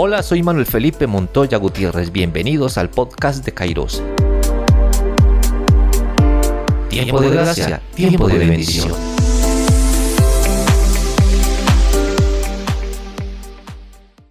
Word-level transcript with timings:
Hola, 0.00 0.22
soy 0.22 0.44
Manuel 0.44 0.64
Felipe 0.64 1.08
Montoya 1.08 1.58
Gutiérrez. 1.58 2.12
Bienvenidos 2.12 2.78
al 2.78 2.88
podcast 2.88 3.44
de 3.44 3.50
Kairos. 3.50 4.00
Tiempo 6.88 7.20
de 7.20 7.30
gracia, 7.30 7.82
tiempo 7.96 8.28
de 8.28 8.38
bendición. 8.38 8.92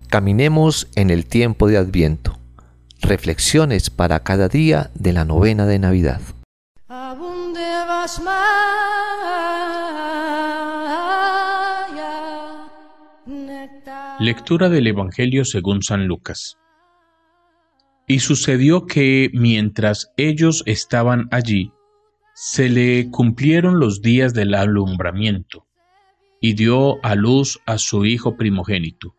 Caminemos 0.08 0.88
en 0.96 1.10
el 1.10 1.26
tiempo 1.26 1.68
de 1.68 1.76
Adviento. 1.76 2.40
Reflexiones 3.02 3.90
para 3.90 4.22
cada 4.22 4.48
día 4.48 4.90
de 4.94 5.12
la 5.12 5.26
novena 5.26 5.66
de 5.66 5.80
Navidad. 5.80 6.22
Lectura 14.20 14.70
del 14.70 14.88
Evangelio 14.88 15.46
según 15.46 15.84
San 15.84 16.08
Lucas. 16.08 16.58
Y 18.08 18.18
sucedió 18.18 18.88
que 18.88 19.30
mientras 19.32 20.12
ellos 20.18 20.64
estaban 20.66 21.28
allí, 21.30 21.72
se 22.34 22.68
le 22.68 23.12
cumplieron 23.12 23.80
los 23.80 24.02
días 24.02 24.34
del 24.34 24.56
alumbramiento, 24.56 25.68
y 26.42 26.56
dio 26.56 27.04
a 27.06 27.14
luz 27.14 27.60
a 27.68 27.78
su 27.78 28.06
hijo 28.06 28.38
primogénito. 28.38 29.14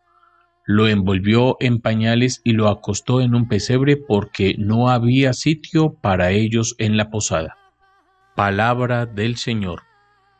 Lo 0.65 0.89
envolvió 0.89 1.55
en 1.61 1.79
pañales 1.79 2.41
y 2.43 2.51
lo 2.51 2.67
acostó 2.67 3.21
en 3.21 3.35
un 3.35 3.47
pesebre 3.47 3.95
porque 3.95 4.55
no 4.57 4.89
había 4.89 5.31
sitio 5.31 5.93
para 5.93 6.31
ellos 6.31 6.75
en 6.77 6.97
la 6.97 7.09
posada. 7.09 7.55
Palabra 8.35 9.05
del 9.05 9.37
Señor. 9.37 9.83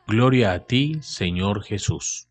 Gloria 0.05 0.51
a 0.51 0.65
ti, 0.65 0.97
Señor 0.99 1.63
Jesús. 1.63 2.28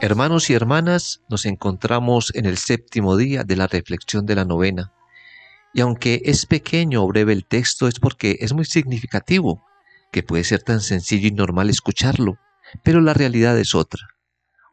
Hermanos 0.00 0.48
y 0.48 0.54
hermanas, 0.54 1.20
nos 1.28 1.44
encontramos 1.44 2.32
en 2.34 2.46
el 2.46 2.56
séptimo 2.56 3.18
día 3.18 3.44
de 3.44 3.56
la 3.56 3.66
reflexión 3.66 4.24
de 4.24 4.34
la 4.34 4.46
novena. 4.46 4.92
Y 5.74 5.82
aunque 5.82 6.22
es 6.24 6.46
pequeño 6.46 7.04
o 7.04 7.08
breve 7.08 7.34
el 7.34 7.44
texto, 7.44 7.86
es 7.86 8.00
porque 8.00 8.38
es 8.40 8.54
muy 8.54 8.64
significativo, 8.64 9.62
que 10.10 10.22
puede 10.22 10.44
ser 10.44 10.62
tan 10.62 10.80
sencillo 10.80 11.28
y 11.28 11.32
normal 11.32 11.68
escucharlo, 11.68 12.38
pero 12.82 13.00
la 13.00 13.12
realidad 13.12 13.58
es 13.58 13.74
otra. 13.74 14.08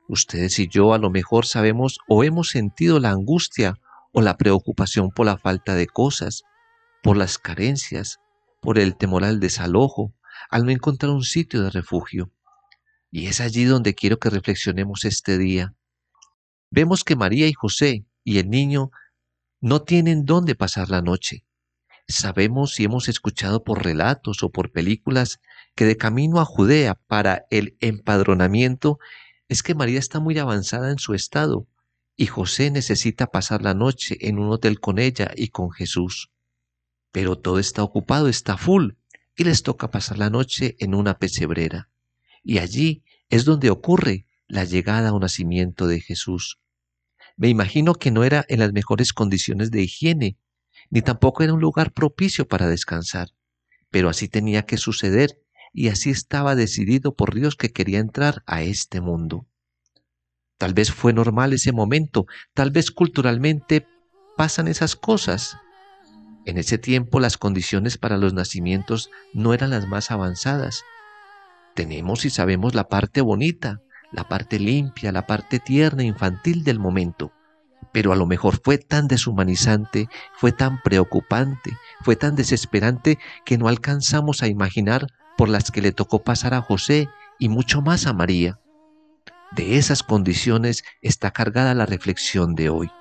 Ustedes 0.07 0.57
y 0.59 0.69
yo 0.69 0.93
a 0.93 0.97
lo 0.97 1.09
mejor 1.09 1.45
sabemos 1.45 1.99
o 2.07 2.23
hemos 2.23 2.49
sentido 2.49 2.99
la 3.01 3.11
angustia 3.11 3.79
o 4.11 4.21
la 4.21 4.37
preocupación 4.37 5.09
por 5.11 5.25
la 5.25 5.37
falta 5.37 5.75
de 5.75 5.87
cosas, 5.87 6.43
por 7.03 7.17
las 7.17 7.37
carencias, 7.37 8.19
por 8.61 8.79
el 8.79 8.97
temor 8.97 9.23
al 9.23 9.39
desalojo, 9.39 10.13
al 10.49 10.65
no 10.65 10.71
encontrar 10.71 11.11
un 11.11 11.23
sitio 11.23 11.61
de 11.61 11.69
refugio. 11.69 12.31
Y 13.11 13.27
es 13.27 13.39
allí 13.41 13.63
donde 13.63 13.95
quiero 13.95 14.19
que 14.19 14.29
reflexionemos 14.29 15.05
este 15.05 15.37
día. 15.37 15.73
Vemos 16.69 17.03
que 17.03 17.15
María 17.15 17.47
y 17.47 17.53
José 17.53 18.05
y 18.23 18.39
el 18.39 18.49
niño 18.49 18.91
no 19.61 19.83
tienen 19.83 20.25
dónde 20.25 20.55
pasar 20.55 20.89
la 20.89 21.01
noche. 21.01 21.45
Sabemos 22.07 22.79
y 22.79 22.85
hemos 22.85 23.09
escuchado 23.09 23.63
por 23.63 23.83
relatos 23.83 24.43
o 24.43 24.49
por 24.49 24.71
películas 24.71 25.39
que 25.75 25.85
de 25.85 25.97
camino 25.97 26.39
a 26.39 26.45
Judea 26.45 26.95
para 27.07 27.45
el 27.49 27.77
empadronamiento 27.79 28.99
es 29.47 29.63
que 29.63 29.75
María 29.75 29.99
está 29.99 30.19
muy 30.19 30.37
avanzada 30.37 30.91
en 30.91 30.99
su 30.99 31.13
estado 31.13 31.67
y 32.17 32.25
José 32.25 32.71
necesita 32.71 33.27
pasar 33.27 33.61
la 33.61 33.75
noche 33.75 34.17
en 34.21 34.39
un 34.39 34.51
hotel 34.51 34.79
con 34.79 34.97
ella 34.97 35.31
y 35.35 35.49
con 35.49 35.69
Jesús. 35.71 36.31
Pero 37.11 37.37
todo 37.37 37.59
está 37.59 37.83
ocupado, 37.83 38.27
está 38.27 38.57
full, 38.57 38.93
y 39.35 39.43
les 39.43 39.61
toca 39.61 39.91
pasar 39.91 40.17
la 40.17 40.31
noche 40.31 40.75
en 40.79 40.95
una 40.95 41.19
pesebrera. 41.19 41.89
Y 42.43 42.57
allí 42.57 43.03
es 43.29 43.45
donde 43.45 43.69
ocurre 43.69 44.25
la 44.47 44.63
llegada 44.63 45.13
o 45.13 45.19
nacimiento 45.19 45.85
de 45.85 46.01
Jesús. 46.01 46.59
Me 47.35 47.49
imagino 47.49 47.93
que 47.93 48.09
no 48.09 48.23
era 48.23 48.43
en 48.49 48.59
las 48.59 48.73
mejores 48.73 49.13
condiciones 49.13 49.69
de 49.69 49.83
higiene, 49.83 50.39
ni 50.89 51.03
tampoco 51.03 51.43
era 51.43 51.53
un 51.53 51.61
lugar 51.61 51.93
propicio 51.93 52.47
para 52.47 52.67
descansar, 52.67 53.29
pero 53.91 54.09
así 54.09 54.27
tenía 54.27 54.65
que 54.65 54.77
suceder 54.77 55.43
y 55.71 55.89
así 55.89 56.09
estaba 56.09 56.55
decidido 56.55 57.13
por 57.13 57.35
Dios 57.35 57.55
que 57.55 57.71
quería 57.71 57.99
entrar 57.99 58.41
a 58.47 58.63
este 58.63 59.01
mundo. 59.01 59.47
Tal 60.57 60.73
vez 60.73 60.91
fue 60.91 61.13
normal 61.13 61.53
ese 61.53 61.71
momento, 61.71 62.25
tal 62.53 62.71
vez 62.71 62.89
culturalmente 62.91 63.85
pasan 64.35 64.67
esas 64.67 64.95
cosas. 64.95 65.57
En 66.45 66.57
ese 66.57 66.77
tiempo 66.77 67.19
las 67.19 67.37
condiciones 67.37 67.97
para 67.97 68.17
los 68.17 68.33
nacimientos 68.33 69.11
no 69.33 69.53
eran 69.53 69.69
las 69.69 69.87
más 69.87 70.09
avanzadas. 70.09 70.83
Tenemos 71.75 72.25
y 72.25 72.31
sabemos 72.31 72.73
la 72.73 72.87
parte 72.87 73.21
bonita, 73.21 73.81
la 74.11 74.27
parte 74.27 74.59
limpia, 74.59 75.11
la 75.11 75.27
parte 75.27 75.59
tierna, 75.59 76.03
infantil 76.03 76.63
del 76.63 76.79
momento. 76.79 77.31
Pero 77.93 78.11
a 78.11 78.15
lo 78.15 78.25
mejor 78.25 78.59
fue 78.63 78.79
tan 78.79 79.07
deshumanizante, 79.07 80.09
fue 80.35 80.51
tan 80.51 80.81
preocupante, 80.81 81.77
fue 82.01 82.15
tan 82.15 82.35
desesperante 82.35 83.19
que 83.45 83.57
no 83.57 83.67
alcanzamos 83.67 84.41
a 84.41 84.47
imaginar 84.47 85.07
por 85.37 85.49
las 85.49 85.69
que 85.69 85.81
le 85.81 85.91
tocó 85.91 86.23
pasar 86.23 86.55
a 86.55 86.61
José 86.61 87.09
y 87.37 87.49
mucho 87.49 87.81
más 87.81 88.07
a 88.07 88.13
María. 88.13 88.59
De 89.51 89.77
esas 89.77 90.03
condiciones 90.03 90.83
está 91.01 91.31
cargada 91.31 91.73
la 91.73 91.85
reflexión 91.85 92.55
de 92.55 92.69
hoy. 92.69 92.91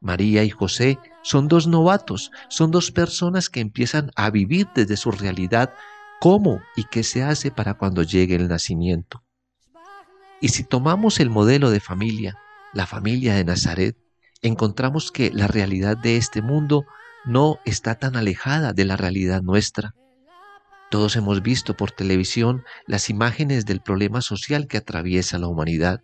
María 0.00 0.44
y 0.44 0.50
José 0.50 0.98
son 1.22 1.48
dos 1.48 1.66
novatos, 1.66 2.30
son 2.48 2.70
dos 2.70 2.90
personas 2.90 3.48
que 3.48 3.60
empiezan 3.60 4.10
a 4.14 4.30
vivir 4.30 4.68
desde 4.74 4.96
su 4.96 5.10
realidad 5.10 5.72
cómo 6.20 6.60
y 6.76 6.84
qué 6.84 7.02
se 7.02 7.22
hace 7.22 7.50
para 7.50 7.74
cuando 7.74 8.02
llegue 8.02 8.36
el 8.36 8.48
nacimiento. 8.48 9.22
Y 10.40 10.48
si 10.48 10.64
tomamos 10.64 11.18
el 11.20 11.30
modelo 11.30 11.70
de 11.70 11.80
familia, 11.80 12.38
la 12.72 12.86
familia 12.86 13.34
de 13.34 13.44
Nazaret, 13.44 13.96
encontramos 14.42 15.10
que 15.10 15.30
la 15.32 15.46
realidad 15.46 15.96
de 15.96 16.16
este 16.16 16.42
mundo 16.42 16.84
no 17.24 17.58
está 17.64 17.96
tan 17.96 18.16
alejada 18.16 18.72
de 18.72 18.84
la 18.84 18.96
realidad 18.96 19.42
nuestra. 19.42 19.94
Todos 20.90 21.16
hemos 21.16 21.42
visto 21.42 21.76
por 21.76 21.90
televisión 21.90 22.64
las 22.86 23.10
imágenes 23.10 23.66
del 23.66 23.80
problema 23.80 24.20
social 24.20 24.68
que 24.68 24.76
atraviesa 24.76 25.38
la 25.38 25.48
humanidad. 25.48 26.02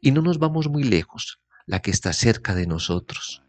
Y 0.00 0.10
no 0.10 0.20
nos 0.20 0.38
vamos 0.38 0.68
muy 0.68 0.82
lejos, 0.82 1.40
la 1.64 1.80
que 1.80 1.90
está 1.90 2.12
cerca 2.12 2.54
de 2.54 2.66
nosotros. 2.66 3.42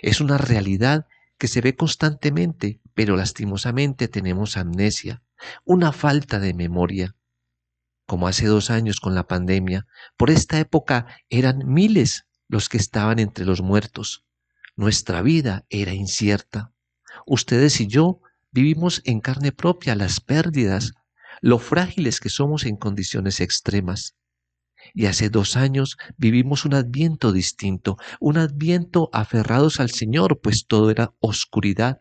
Es 0.00 0.20
una 0.20 0.38
realidad 0.38 1.06
que 1.38 1.48
se 1.48 1.60
ve 1.60 1.76
constantemente, 1.76 2.80
pero 2.94 3.16
lastimosamente 3.16 4.08
tenemos 4.08 4.56
amnesia, 4.56 5.22
una 5.64 5.92
falta 5.92 6.38
de 6.40 6.54
memoria. 6.54 7.14
Como 8.06 8.28
hace 8.28 8.46
dos 8.46 8.70
años 8.70 9.00
con 9.00 9.14
la 9.14 9.26
pandemia, 9.26 9.86
por 10.16 10.30
esta 10.30 10.58
época 10.58 11.06
eran 11.28 11.62
miles 11.66 12.26
los 12.48 12.68
que 12.68 12.78
estaban 12.78 13.18
entre 13.18 13.44
los 13.44 13.60
muertos. 13.60 14.24
Nuestra 14.76 15.20
vida 15.20 15.66
era 15.68 15.92
incierta. 15.92 16.72
Ustedes 17.26 17.80
y 17.80 17.86
yo 17.86 18.20
vivimos 18.56 19.02
en 19.04 19.20
carne 19.20 19.52
propia 19.52 19.94
las 19.94 20.18
pérdidas, 20.18 20.94
lo 21.42 21.58
frágiles 21.58 22.20
que 22.20 22.30
somos 22.30 22.64
en 22.64 22.76
condiciones 22.76 23.40
extremas. 23.40 24.16
Y 24.94 25.04
hace 25.04 25.28
dos 25.28 25.58
años 25.58 25.98
vivimos 26.16 26.64
un 26.64 26.72
adviento 26.72 27.32
distinto, 27.32 27.98
un 28.18 28.38
adviento 28.38 29.10
aferrados 29.12 29.78
al 29.78 29.90
Señor, 29.90 30.40
pues 30.40 30.66
todo 30.66 30.90
era 30.90 31.12
oscuridad. 31.20 32.00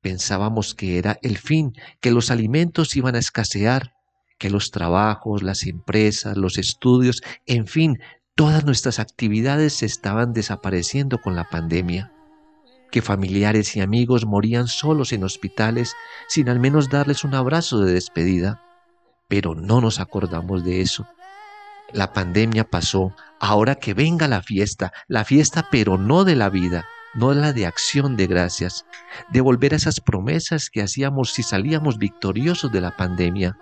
Pensábamos 0.00 0.76
que 0.76 0.98
era 0.98 1.18
el 1.22 1.36
fin, 1.36 1.72
que 2.00 2.12
los 2.12 2.30
alimentos 2.30 2.94
iban 2.94 3.16
a 3.16 3.18
escasear, 3.18 3.92
que 4.38 4.50
los 4.50 4.70
trabajos, 4.70 5.42
las 5.42 5.64
empresas, 5.66 6.36
los 6.36 6.58
estudios, 6.58 7.22
en 7.44 7.66
fin, 7.66 7.98
todas 8.36 8.64
nuestras 8.64 9.00
actividades 9.00 9.72
se 9.72 9.86
estaban 9.86 10.32
desapareciendo 10.32 11.20
con 11.20 11.34
la 11.34 11.50
pandemia 11.50 12.12
que 12.96 13.02
familiares 13.02 13.76
y 13.76 13.82
amigos 13.82 14.24
morían 14.24 14.68
solos 14.68 15.12
en 15.12 15.22
hospitales 15.22 15.94
sin 16.28 16.48
al 16.48 16.58
menos 16.58 16.88
darles 16.88 17.24
un 17.24 17.34
abrazo 17.34 17.80
de 17.80 17.92
despedida. 17.92 18.62
Pero 19.28 19.54
no 19.54 19.82
nos 19.82 20.00
acordamos 20.00 20.64
de 20.64 20.80
eso. 20.80 21.06
La 21.92 22.14
pandemia 22.14 22.64
pasó, 22.64 23.14
ahora 23.38 23.74
que 23.74 23.92
venga 23.92 24.28
la 24.28 24.42
fiesta, 24.42 24.94
la 25.08 25.26
fiesta 25.26 25.68
pero 25.70 25.98
no 25.98 26.24
de 26.24 26.36
la 26.36 26.48
vida, 26.48 26.86
no 27.12 27.34
la 27.34 27.52
de 27.52 27.66
acción 27.66 28.16
de 28.16 28.28
gracias, 28.28 28.86
de 29.28 29.42
volver 29.42 29.74
a 29.74 29.76
esas 29.76 30.00
promesas 30.00 30.70
que 30.70 30.80
hacíamos 30.80 31.34
si 31.34 31.42
salíamos 31.42 31.98
victoriosos 31.98 32.72
de 32.72 32.80
la 32.80 32.96
pandemia. 32.96 33.58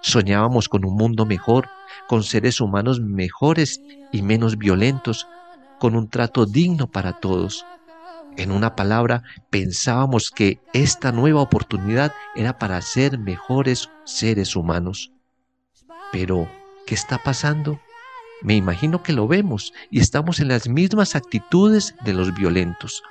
Soñábamos 0.00 0.68
con 0.68 0.84
un 0.84 0.96
mundo 0.96 1.24
mejor, 1.24 1.68
con 2.08 2.24
seres 2.24 2.60
humanos 2.60 2.98
mejores 2.98 3.80
y 4.10 4.22
menos 4.22 4.58
violentos, 4.58 5.28
con 5.78 5.94
un 5.94 6.08
trato 6.08 6.46
digno 6.46 6.88
para 6.88 7.12
todos. 7.20 7.64
En 8.36 8.50
una 8.50 8.74
palabra, 8.74 9.22
pensábamos 9.50 10.30
que 10.30 10.60
esta 10.72 11.12
nueva 11.12 11.40
oportunidad 11.40 12.12
era 12.34 12.58
para 12.58 12.80
ser 12.82 13.18
mejores 13.18 13.90
seres 14.04 14.56
humanos. 14.56 15.12
Pero, 16.12 16.48
¿qué 16.86 16.94
está 16.94 17.18
pasando? 17.18 17.80
Me 18.42 18.56
imagino 18.56 19.02
que 19.02 19.12
lo 19.12 19.28
vemos 19.28 19.72
y 19.90 20.00
estamos 20.00 20.40
en 20.40 20.48
las 20.48 20.68
mismas 20.68 21.14
actitudes 21.14 21.94
de 22.04 22.12
los 22.12 22.34
violentos, 22.34 23.02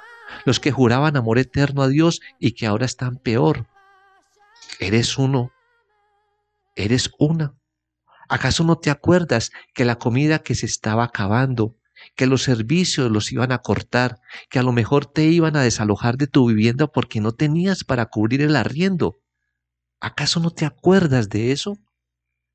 los 0.46 0.60
que 0.60 0.72
juraban 0.72 1.16
amor 1.16 1.40
eterno 1.40 1.84
a 1.84 1.88
Dios 1.88 2.20
y 2.40 2.52
que 2.52 2.68
ahora 2.68 2.86
están 2.86 3.18
peor, 3.18 3.68
Eres 4.80 5.18
uno. 5.18 5.52
Eres 6.76 7.12
una. 7.20 7.56
¿Acaso 8.30 8.64
no 8.64 8.78
te 8.78 8.90
acuerdas 8.90 9.52
que 9.74 9.86
la 9.86 9.98
comida 10.00 10.40
que 10.40 10.56
se 10.56 10.66
estaba 10.66 11.04
acabando, 11.04 11.76
que 12.16 12.28
los 12.28 12.44
servicios 12.44 13.12
los 13.12 13.32
iban 13.32 13.52
a 13.52 13.60
cortar, 13.60 14.20
que 14.50 14.60
a 14.60 14.64
lo 14.64 14.72
mejor 14.72 15.06
te 15.06 15.26
iban 15.26 15.56
a 15.56 15.62
desalojar 15.62 16.18
de 16.18 16.28
tu 16.28 16.48
vivienda 16.48 16.88
porque 16.88 17.22
no 17.22 17.32
tenías 17.32 17.84
para 17.84 18.08
cubrir 18.08 18.42
el 18.42 18.56
arriendo? 18.56 19.20
¿Acaso 20.00 20.40
no 20.40 20.52
te 20.52 20.66
acuerdas 20.66 21.30
de 21.30 21.52
eso? 21.52 21.78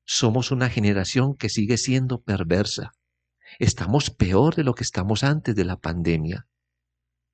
Somos 0.05 0.51
una 0.51 0.69
generación 0.69 1.35
que 1.35 1.49
sigue 1.49 1.77
siendo 1.77 2.21
perversa. 2.21 2.93
Estamos 3.59 4.09
peor 4.09 4.55
de 4.55 4.63
lo 4.63 4.75
que 4.75 4.83
estamos 4.83 5.23
antes 5.23 5.55
de 5.55 5.65
la 5.65 5.77
pandemia. 5.77 6.47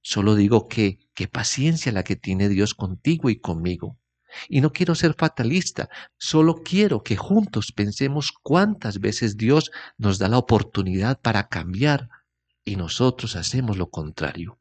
Solo 0.01 0.36
digo 0.36 0.68
que 0.68 1.00
qué 1.13 1.27
paciencia 1.27 1.92
la 1.92 2.04
que 2.04 2.15
tiene 2.15 2.50
Dios 2.50 2.74
contigo 2.74 3.30
y 3.30 3.39
conmigo. 3.39 3.98
Y 4.50 4.62
no 4.62 4.72
quiero 4.72 4.96
ser 4.96 5.16
fatalista, 5.18 5.90
solo 6.18 6.64
quiero 6.64 7.04
que 7.04 7.16
juntos 7.16 7.72
pensemos 7.72 8.32
cuántas 8.32 9.00
veces 9.00 9.38
Dios 9.38 9.72
nos 9.98 10.20
da 10.20 10.28
la 10.28 10.38
oportunidad 10.38 11.20
para 11.22 11.48
cambiar 11.50 12.10
y 12.66 12.76
nosotros 12.76 13.36
hacemos 13.36 13.78
lo 13.78 13.90
contrario. 13.90 14.60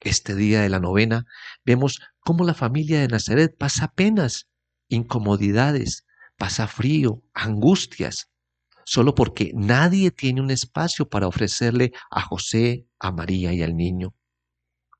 Este 0.00 0.34
día 0.34 0.62
de 0.62 0.70
la 0.70 0.80
novena 0.80 1.26
vemos 1.64 2.00
cómo 2.20 2.44
la 2.44 2.54
familia 2.54 3.00
de 3.00 3.08
Nazaret 3.08 3.54
pasa 3.56 3.92
penas, 3.92 4.48
incomodidades, 4.88 6.06
pasa 6.36 6.66
frío, 6.66 7.22
angustias, 7.34 8.30
solo 8.84 9.14
porque 9.14 9.52
nadie 9.54 10.10
tiene 10.10 10.40
un 10.40 10.50
espacio 10.50 11.08
para 11.08 11.28
ofrecerle 11.28 11.92
a 12.10 12.22
José, 12.22 12.86
a 12.98 13.12
María 13.12 13.52
y 13.52 13.62
al 13.62 13.76
niño. 13.76 14.14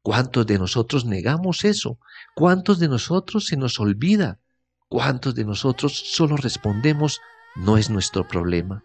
¿Cuántos 0.03 0.47
de 0.47 0.59
nosotros 0.59 1.05
negamos 1.05 1.65
eso? 1.65 1.99
¿Cuántos 2.35 2.79
de 2.79 2.89
nosotros 2.89 3.47
se 3.47 3.57
nos 3.57 3.79
olvida? 3.81 4.39
¿Cuántos 4.89 5.35
de 5.35 5.45
nosotros 5.45 5.93
solo 5.93 6.37
respondemos, 6.37 7.21
no 7.55 7.77
es 7.77 7.91
nuestro 7.91 8.27
problema? 8.27 8.83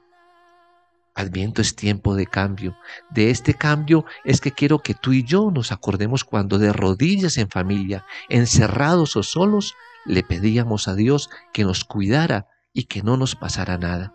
Adviento 1.14 1.62
es 1.62 1.76
tiempo 1.76 2.16
de 2.16 2.28
cambio. 2.28 2.78
De 3.10 3.30
este 3.30 3.54
cambio 3.54 4.04
es 4.26 4.42
que 4.42 4.52
quiero 4.52 4.80
que 4.80 4.94
tú 4.94 5.14
y 5.14 5.24
yo 5.24 5.50
nos 5.50 5.72
acordemos 5.72 6.26
cuando 6.26 6.58
de 6.60 6.74
rodillas 6.74 7.38
en 7.38 7.50
familia, 7.50 8.06
encerrados 8.28 9.16
o 9.16 9.24
solos, 9.24 9.74
le 10.06 10.24
pedíamos 10.24 10.90
a 10.90 10.96
Dios 10.96 11.30
que 11.54 11.64
nos 11.64 11.86
cuidara 11.86 12.48
y 12.74 12.84
que 12.84 13.02
no 13.02 13.16
nos 13.16 13.36
pasara 13.38 13.78
nada. 13.78 14.14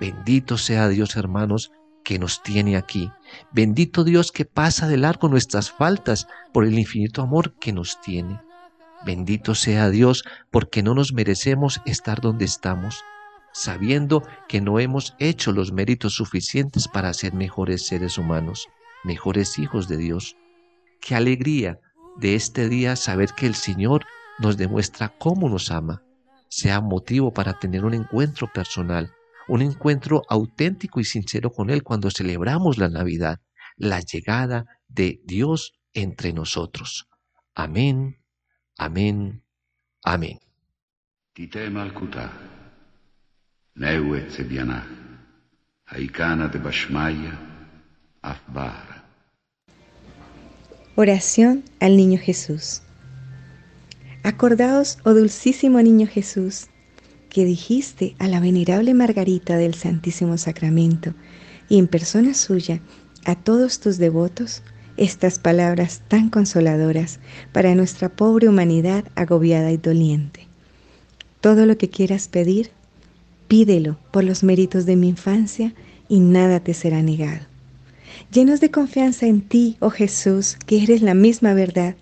Bendito 0.00 0.56
sea 0.56 0.88
Dios, 0.88 1.16
hermanos, 1.16 1.70
que 2.04 2.18
nos 2.18 2.42
tiene 2.42 2.76
aquí. 2.76 3.10
Bendito 3.52 4.04
Dios 4.04 4.32
que 4.32 4.44
pasa 4.44 4.88
de 4.88 4.96
largo 4.96 5.28
nuestras 5.28 5.70
faltas 5.70 6.26
por 6.52 6.64
el 6.64 6.78
infinito 6.78 7.22
amor 7.22 7.54
que 7.54 7.72
nos 7.72 8.00
tiene. 8.00 8.40
Bendito 9.04 9.54
sea 9.54 9.88
Dios 9.90 10.24
porque 10.50 10.82
no 10.82 10.94
nos 10.94 11.12
merecemos 11.12 11.80
estar 11.86 12.20
donde 12.20 12.44
estamos, 12.44 13.02
sabiendo 13.52 14.22
que 14.48 14.60
no 14.60 14.78
hemos 14.78 15.14
hecho 15.18 15.52
los 15.52 15.72
méritos 15.72 16.14
suficientes 16.14 16.88
para 16.88 17.12
ser 17.14 17.32
mejores 17.32 17.86
seres 17.86 18.18
humanos, 18.18 18.68
mejores 19.04 19.58
hijos 19.58 19.88
de 19.88 19.96
Dios. 19.96 20.36
Qué 21.00 21.14
alegría 21.14 21.78
de 22.18 22.34
este 22.34 22.68
día 22.68 22.96
saber 22.96 23.30
que 23.34 23.46
el 23.46 23.54
Señor 23.54 24.04
nos 24.38 24.56
demuestra 24.56 25.14
cómo 25.18 25.48
nos 25.48 25.70
ama, 25.70 26.02
sea 26.48 26.80
motivo 26.80 27.32
para 27.32 27.58
tener 27.58 27.84
un 27.84 27.94
encuentro 27.94 28.50
personal 28.52 29.14
un 29.50 29.62
encuentro 29.62 30.22
auténtico 30.28 31.00
y 31.00 31.04
sincero 31.04 31.50
con 31.50 31.70
Él 31.70 31.82
cuando 31.82 32.08
celebramos 32.08 32.78
la 32.78 32.88
Navidad, 32.88 33.40
la 33.76 33.98
llegada 33.98 34.64
de 34.86 35.20
Dios 35.24 35.72
entre 35.92 36.32
nosotros. 36.32 37.08
Amén, 37.56 38.22
amén, 38.78 39.42
amén. 40.04 40.38
Oración 50.94 51.64
al 51.80 51.96
Niño 51.96 52.20
Jesús. 52.20 52.82
Acordaos, 54.22 54.98
oh 55.04 55.12
dulcísimo 55.12 55.82
Niño 55.82 56.06
Jesús, 56.06 56.68
que 57.30 57.44
dijiste 57.44 58.14
a 58.18 58.28
la 58.28 58.40
venerable 58.40 58.92
Margarita 58.92 59.56
del 59.56 59.74
Santísimo 59.74 60.36
Sacramento 60.36 61.14
y 61.68 61.78
en 61.78 61.86
persona 61.86 62.34
suya 62.34 62.82
a 63.24 63.36
todos 63.36 63.80
tus 63.80 63.96
devotos 63.96 64.62
estas 64.96 65.38
palabras 65.38 66.02
tan 66.08 66.28
consoladoras 66.28 67.20
para 67.52 67.74
nuestra 67.74 68.10
pobre 68.10 68.48
humanidad 68.48 69.04
agobiada 69.14 69.70
y 69.70 69.78
doliente. 69.78 70.48
Todo 71.40 71.64
lo 71.64 71.78
que 71.78 71.88
quieras 71.88 72.28
pedir, 72.28 72.70
pídelo 73.48 73.96
por 74.10 74.24
los 74.24 74.42
méritos 74.42 74.84
de 74.84 74.96
mi 74.96 75.08
infancia 75.08 75.72
y 76.08 76.20
nada 76.20 76.60
te 76.60 76.74
será 76.74 77.00
negado. 77.00 77.46
Llenos 78.32 78.60
de 78.60 78.70
confianza 78.70 79.26
en 79.26 79.40
ti, 79.40 79.76
oh 79.80 79.90
Jesús, 79.90 80.56
que 80.66 80.82
eres 80.82 81.00
la 81.00 81.14
misma 81.14 81.54
verdad, 81.54 81.94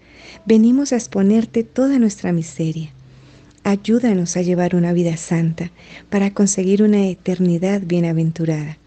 venimos 0.46 0.92
a 0.92 0.96
exponerte 0.96 1.62
toda 1.62 1.98
nuestra 1.98 2.32
miseria 2.32 2.92
Ayúdanos 3.68 4.38
a 4.38 4.40
llevar 4.40 4.74
una 4.74 4.94
vida 4.94 5.18
santa 5.18 5.70
para 6.08 6.32
conseguir 6.32 6.82
una 6.82 7.06
eternidad 7.06 7.82
bienaventurada. 7.84 8.78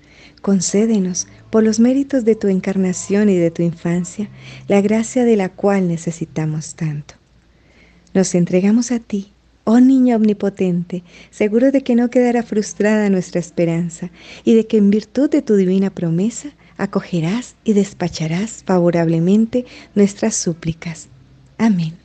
Concédenos, 0.42 1.28
por 1.51 1.63
los 1.63 1.80
méritos 1.80 2.25
de 2.25 2.33
tu 2.33 2.48
encarnación 2.48 3.30
y 3.30 3.36
de 3.36 3.51
tu 3.51 3.62
infancia, 3.62 4.28
la 4.68 4.81
gracia 4.81 5.24
de 5.24 5.36
la 5.36 5.50
cual 5.50 5.88
necesitamos 5.88 6.74
tanto. 6.74 7.13
Nos 8.16 8.33
entregamos 8.33 8.92
a 8.92 8.98
ti, 8.98 9.33
oh 9.66 9.80
niño 9.80 10.16
omnipotente, 10.16 11.04
seguro 11.30 11.72
de 11.72 11.83
que 11.83 11.94
no 11.94 12.10
quedará 12.10 12.42
frustrada 12.42 13.07
nuestra 13.12 13.39
esperanza 13.39 14.10
y 14.44 14.56
de 14.56 14.66
que 14.66 14.78
en 14.78 14.89
virtud 14.89 15.30
de 15.30 15.44
tu 15.44 15.57
divina 15.57 15.92
promesa 15.92 16.56
acogerás 16.78 17.56
y 17.63 17.74
despacharás 17.74 18.63
favorablemente 18.66 19.63
nuestras 19.94 20.33
súplicas. 20.33 21.07
Amén. 21.60 22.00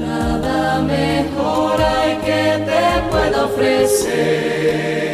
Nada 0.00 0.80
mejor 0.80 1.80
hay 1.80 2.16
que 2.18 2.64
te 2.64 2.82
pueda 3.10 3.44
ofrecer. 3.44 5.05